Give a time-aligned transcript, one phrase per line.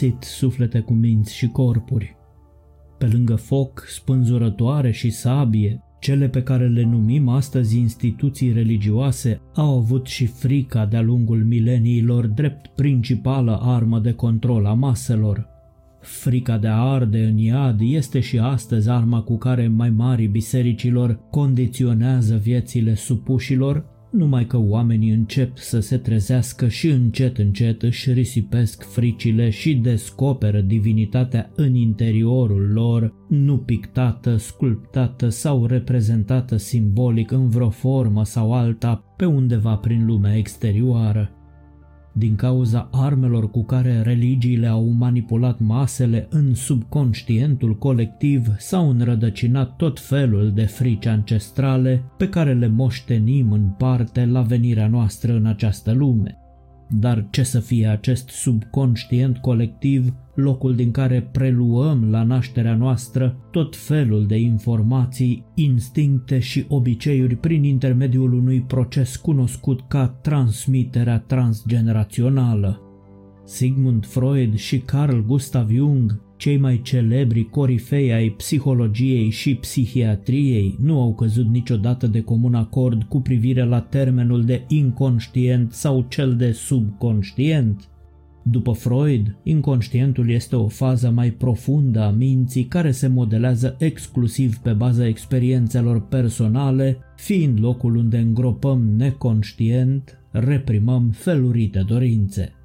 [0.00, 2.16] Bun găsit, suflete cu minți și corpuri!
[2.98, 9.76] Pe lângă foc, spânzurătoare și sabie, cele pe care le numim astăzi instituții religioase au
[9.76, 15.48] avut și frica de-a lungul mileniilor drept principală armă de control a maselor.
[16.00, 21.20] Frica de a arde în iad este și astăzi arma cu care mai mari bisericilor
[21.30, 28.82] condiționează viețile supușilor numai că oamenii încep să se trezească și încet încet își risipesc
[28.82, 37.70] fricile și descoperă divinitatea în interiorul lor, nu pictată, sculptată sau reprezentată simbolic în vreo
[37.70, 41.35] formă sau alta pe undeva prin lumea exterioară
[42.18, 50.00] din cauza armelor cu care religiile au manipulat masele în subconștientul colectiv s-au înrădăcinat tot
[50.00, 55.92] felul de frici ancestrale pe care le moștenim în parte la venirea noastră în această
[55.92, 56.45] lume.
[56.88, 63.76] Dar ce să fie acest subconștient colectiv, locul din care preluăm la nașterea noastră tot
[63.76, 72.80] felul de informații, instincte și obiceiuri prin intermediul unui proces cunoscut ca transmiterea transgenerațională.
[73.44, 81.00] Sigmund Freud și Carl Gustav Jung cei mai celebri corifei ai psihologiei și psihiatriei nu
[81.00, 86.52] au căzut niciodată de comun acord cu privire la termenul de inconștient sau cel de
[86.52, 87.88] subconștient.
[88.42, 94.72] După Freud, inconștientul este o fază mai profundă a minții care se modelează exclusiv pe
[94.72, 102.55] baza experiențelor personale, fiind locul unde îngropăm neconștient, reprimăm felurite dorințe.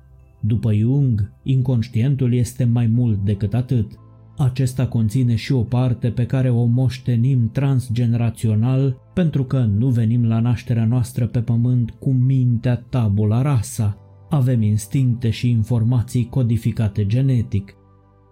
[0.41, 3.91] După Jung, inconștientul este mai mult decât atât.
[4.37, 10.39] Acesta conține și o parte pe care o moștenim transgenerațional pentru că nu venim la
[10.39, 13.97] nașterea noastră pe pământ cu mintea tabula rasa.
[14.29, 17.75] Avem instincte și informații codificate genetic.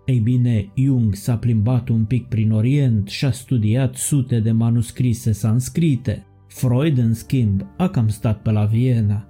[0.06, 5.32] Ei bine, Jung s-a plimbat un pic prin Orient și a studiat sute de manuscrise
[5.32, 6.26] sanscrite.
[6.48, 9.28] Freud, în schimb, a cam stat pe la Viena.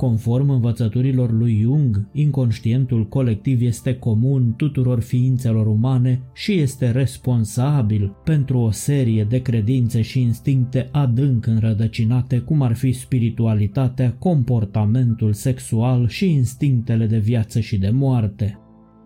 [0.00, 8.58] Conform învățăturilor lui Jung, inconștientul colectiv este comun tuturor ființelor umane și este responsabil pentru
[8.58, 16.32] o serie de credințe și instincte adânc înrădăcinate, cum ar fi spiritualitatea, comportamentul sexual și
[16.32, 18.58] instinctele de viață și de moarte.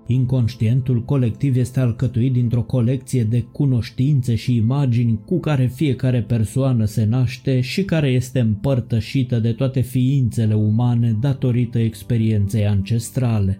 [0.06, 7.04] Inconștientul colectiv este alcătuit dintr-o colecție de cunoștințe și imagini cu care fiecare persoană se
[7.04, 13.59] naște și care este împărtășită de toate ființele umane datorită experienței ancestrale.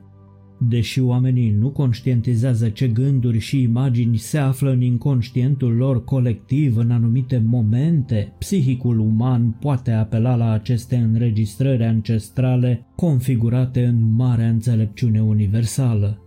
[0.69, 6.91] Deși oamenii nu conștientizează ce gânduri și imagini se află în inconștientul lor colectiv în
[6.91, 16.24] anumite momente, psihicul uman poate apela la aceste înregistrări ancestrale configurate în marea înțelepciune universală.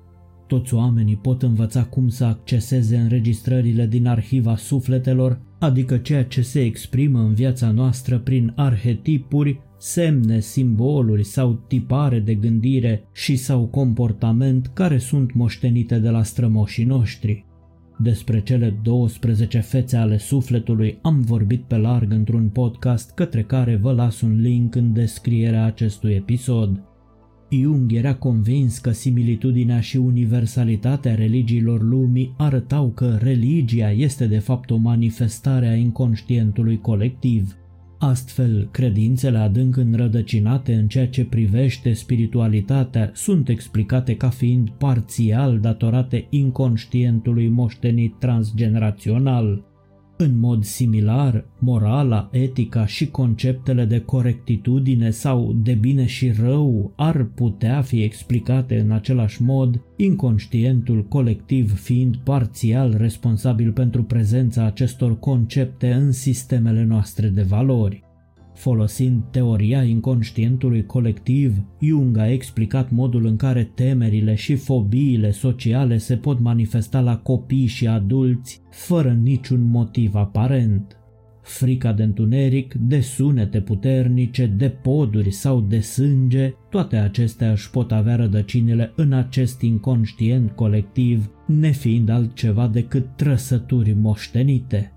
[0.47, 6.61] Toți oamenii pot învăța cum să acceseze înregistrările din arhiva sufletelor, adică ceea ce se
[6.61, 14.71] exprimă în viața noastră prin arhetipuri, semne, simboluri sau tipare de gândire și sau comportament
[14.73, 17.45] care sunt moștenite de la strămoșii noștri.
[17.99, 23.91] Despre cele 12 fețe ale sufletului am vorbit pe larg într-un podcast către care vă
[23.91, 26.81] las un link în descrierea acestui episod.
[27.49, 34.71] Jung era convins că similitudinea și universalitatea religiilor lumii arătau că religia este de fapt
[34.71, 37.55] o manifestare a inconștientului colectiv.
[37.99, 46.27] Astfel, credințele adânc înrădăcinate în ceea ce privește spiritualitatea sunt explicate ca fiind parțial datorate
[46.29, 49.65] inconștientului moștenit transgenerațional.
[50.19, 57.23] În mod similar, morala, etica și conceptele de corectitudine sau de bine și rău ar
[57.23, 65.91] putea fi explicate în același mod, inconștientul colectiv fiind parțial responsabil pentru prezența acestor concepte
[65.91, 68.06] în sistemele noastre de valori.
[68.57, 76.15] Folosind teoria inconștientului colectiv, Jung a explicat modul în care temerile și fobiile sociale se
[76.15, 80.97] pot manifesta la copii și adulți fără niciun motiv aparent.
[81.41, 87.91] Frica de întuneric, de sunete puternice, de poduri sau de sânge, toate acestea își pot
[87.91, 94.91] avea rădăcinile în acest inconștient colectiv, nefiind altceva decât trăsături moștenite.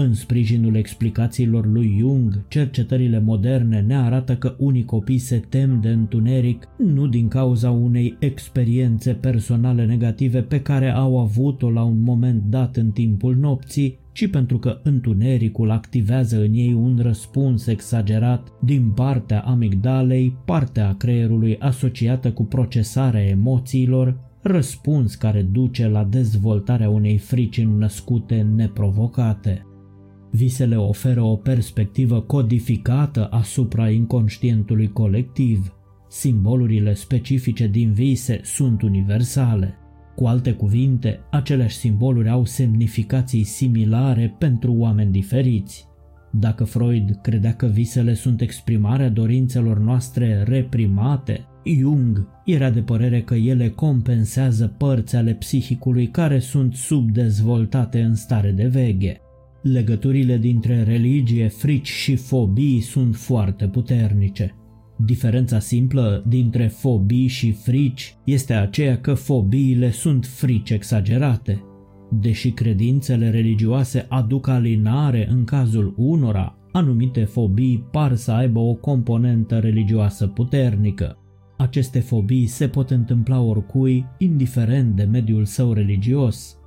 [0.00, 5.88] În sprijinul explicațiilor lui Jung, cercetările moderne ne arată că unii copii se tem de
[5.88, 12.42] întuneric nu din cauza unei experiențe personale negative pe care au avut-o la un moment
[12.42, 18.90] dat în timpul nopții, ci pentru că întunericul activează în ei un răspuns exagerat din
[18.90, 27.64] partea amigdalei, partea creierului asociată cu procesarea emoțiilor, răspuns care duce la dezvoltarea unei frici
[27.64, 29.62] născute neprovocate.
[30.30, 35.72] Visele oferă o perspectivă codificată asupra inconștientului colectiv.
[36.08, 39.74] Simbolurile specifice din vise sunt universale.
[40.14, 45.86] Cu alte cuvinte, aceleași simboluri au semnificații similare pentru oameni diferiți.
[46.30, 53.34] Dacă Freud credea că visele sunt exprimarea dorințelor noastre reprimate, Jung era de părere că
[53.34, 59.20] ele compensează părți ale psihicului care sunt subdezvoltate în stare de veche.
[59.72, 64.54] Legăturile dintre religie, frici și fobii sunt foarte puternice.
[64.96, 71.62] Diferența simplă dintre fobii și frici este aceea că fobiile sunt frici exagerate.
[72.10, 79.58] Deși credințele religioase aduc alinare în cazul unora, anumite fobii par să aibă o componentă
[79.58, 81.18] religioasă puternică.
[81.56, 86.57] Aceste fobii se pot întâmpla oricui, indiferent de mediul său religios,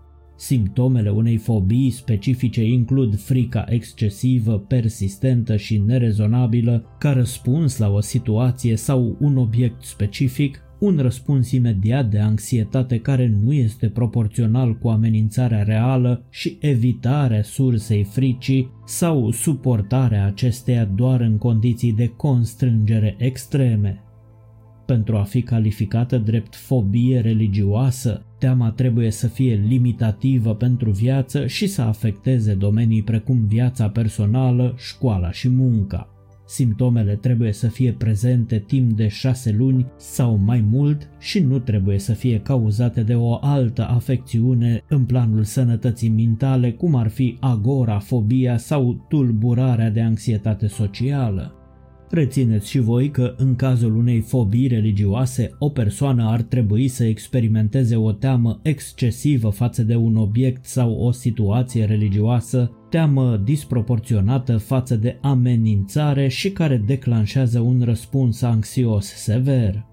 [0.41, 8.75] Simptomele unei fobii specifice includ frica excesivă, persistentă și nerezonabilă ca răspuns la o situație
[8.75, 15.63] sau un obiect specific, un răspuns imediat de anxietate care nu este proporțional cu amenințarea
[15.63, 24.03] reală și evitarea sursei fricii sau suportarea acesteia doar în condiții de constrângere extreme.
[24.91, 31.67] Pentru a fi calificată drept fobie religioasă, teama trebuie să fie limitativă pentru viață și
[31.67, 36.09] să afecteze domenii precum viața personală, școala și munca.
[36.45, 41.99] Simptomele trebuie să fie prezente timp de șase luni sau mai mult și nu trebuie
[41.99, 48.57] să fie cauzate de o altă afecțiune în planul sănătății mentale, cum ar fi agorafobia
[48.57, 51.60] sau tulburarea de anxietate socială.
[52.11, 57.95] Rețineți și voi că în cazul unei fobii religioase, o persoană ar trebui să experimenteze
[57.95, 65.17] o teamă excesivă față de un obiect sau o situație religioasă, teamă disproporționată față de
[65.21, 69.85] amenințare și care declanșează un răspuns anxios sever.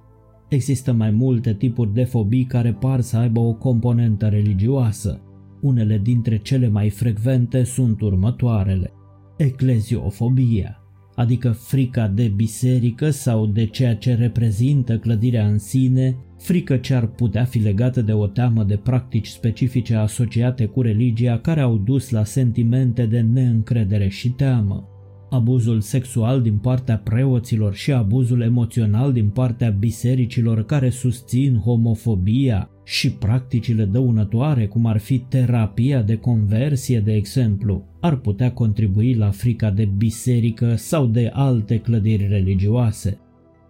[0.48, 5.20] Există mai multe tipuri de fobii care par să aibă o componentă religioasă.
[5.60, 8.92] Unele dintre cele mai frecvente sunt următoarele.
[9.36, 10.77] Ecleziofobia
[11.18, 17.06] adică frica de biserică sau de ceea ce reprezintă clădirea în sine, frică ce ar
[17.06, 22.10] putea fi legată de o teamă de practici specifice asociate cu religia care au dus
[22.10, 24.88] la sentimente de neîncredere și teamă.
[25.30, 33.12] Abuzul sexual din partea preoților și abuzul emoțional din partea bisericilor care susțin homofobia și
[33.12, 39.70] practicile dăunătoare, cum ar fi terapia de conversie, de exemplu, ar putea contribui la frica
[39.70, 43.18] de biserică sau de alte clădiri religioase.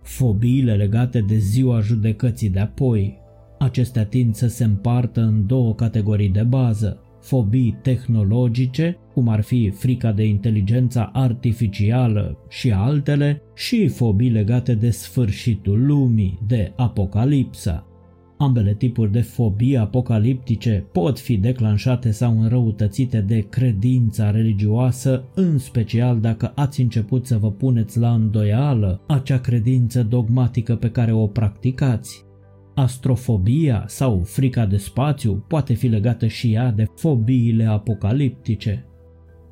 [0.02, 3.18] Fobiile legate de ziua judecății de apoi.
[3.58, 9.70] Acestea tind să se împartă în două categorii de bază, fobii tehnologice, cum ar fi
[9.70, 17.87] frica de inteligența artificială și altele, și fobii legate de sfârșitul lumii, de apocalipsa.
[18.38, 26.20] Ambele tipuri de fobii apocaliptice pot fi declanșate sau înrăutățite de credința religioasă, în special
[26.20, 32.24] dacă ați început să vă puneți la îndoială acea credință dogmatică pe care o practicați.
[32.74, 38.84] Astrofobia sau frica de spațiu poate fi legată și ea de fobiile apocaliptice.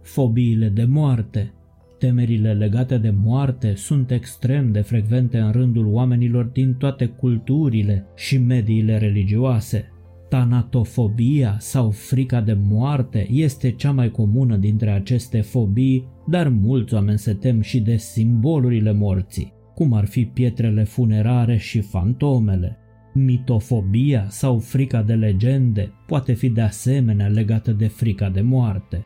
[0.03, 1.56] Fobiile de moarte.
[1.99, 8.39] Temerile legate de moarte sunt extrem de frecvente în rândul oamenilor din toate culturile și
[8.39, 9.91] mediile religioase.
[10.29, 17.19] Tanatofobia sau frica de moarte este cea mai comună dintre aceste fobii, dar mulți oameni
[17.19, 22.79] se tem și de simbolurile morții, cum ar fi pietrele funerare și fantomele.
[23.15, 29.03] Mitofobia sau frica de legende poate fi de asemenea legată de frica de moarte.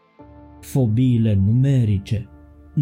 [0.61, 2.29] Fobiile numerice.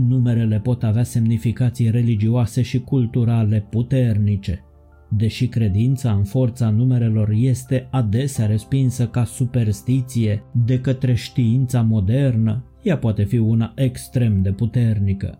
[0.07, 4.63] Numerele pot avea semnificații religioase și culturale puternice.
[5.09, 12.99] Deși credința în forța numerelor este adesea respinsă ca superstiție de către știința modernă, ea
[12.99, 15.39] poate fi una extrem de puternică.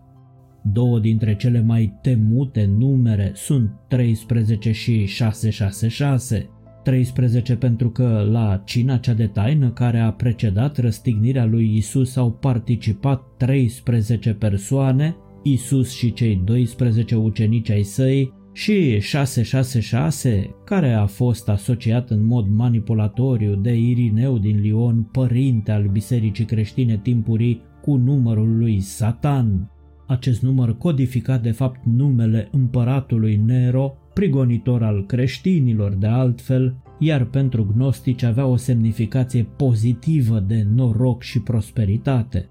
[0.63, 6.49] Două dintre cele mai temute numere sunt 13 și 666.
[6.83, 12.31] 13 pentru că la cina cea de taină care a precedat răstignirea lui Isus au
[12.31, 21.49] participat 13 persoane, Isus și cei 12 ucenici ai săi, și 666, care a fost
[21.49, 28.57] asociat în mod manipulatoriu de Irineu din Lion, părinte al bisericii creștine timpurii, cu numărul
[28.57, 29.71] lui Satan.
[30.07, 37.73] Acest număr codifica de fapt numele împăratului Nero, prigonitor al creștinilor de altfel, iar pentru
[37.75, 42.49] gnostici avea o semnificație pozitivă de noroc și prosperitate.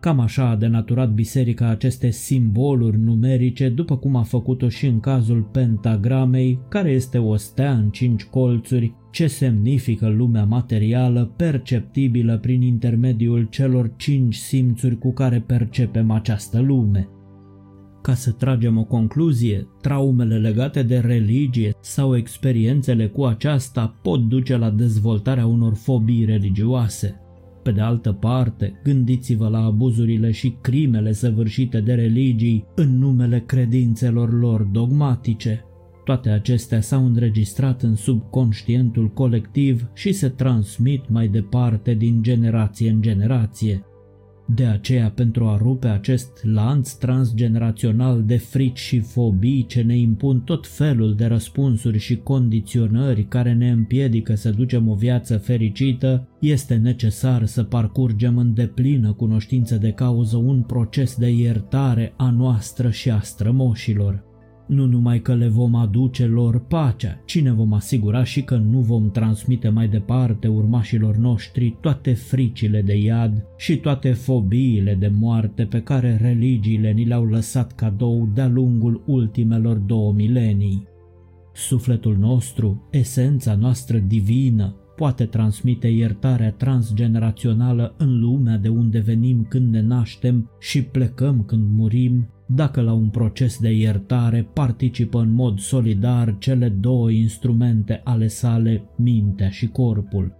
[0.00, 5.42] Cam așa a denaturat biserica aceste simboluri numerice, după cum a făcut-o și în cazul
[5.42, 13.46] pentagramei, care este o stea în cinci colțuri, ce semnifică lumea materială perceptibilă prin intermediul
[13.50, 17.08] celor cinci simțuri cu care percepem această lume.
[18.02, 24.56] Ca să tragem o concluzie, traumele legate de religie sau experiențele cu aceasta pot duce
[24.56, 27.20] la dezvoltarea unor fobii religioase.
[27.62, 34.38] Pe de altă parte, gândiți-vă la abuzurile și crimele săvârșite de religii în numele credințelor
[34.38, 35.64] lor dogmatice.
[36.04, 43.02] Toate acestea s-au înregistrat în subconștientul colectiv și se transmit mai departe din generație în
[43.02, 43.84] generație.
[44.54, 50.40] De aceea, pentru a rupe acest lanț transgenerațional de frici și fobii ce ne impun
[50.40, 56.74] tot felul de răspunsuri și condiționări care ne împiedică să ducem o viață fericită, este
[56.74, 63.10] necesar să parcurgem în deplină cunoștință de cauză un proces de iertare a noastră și
[63.10, 64.29] a strămoșilor.
[64.70, 68.78] Nu numai că le vom aduce lor pacea, ci ne vom asigura și că nu
[68.78, 75.64] vom transmite mai departe urmașilor noștri toate fricile de iad și toate fobiile de moarte
[75.64, 80.88] pe care religiile ni le-au lăsat cadou de-a lungul ultimelor două milenii.
[81.52, 89.72] Sufletul nostru, esența noastră divină, poate transmite iertarea transgenerațională în lumea de unde venim când
[89.72, 95.58] ne naștem și plecăm când murim, dacă la un proces de iertare participă în mod
[95.58, 100.34] solidar cele două instrumente ale sale, mintea și corpul.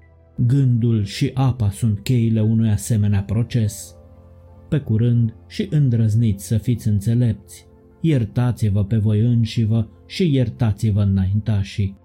[0.47, 3.95] Gândul și apa sunt cheile unui asemenea proces.
[4.69, 7.67] Pe curând și îndrăzniți să fiți înțelepți,
[8.00, 12.00] iertați-vă pe voi înșivă și iertați-vă înaintașii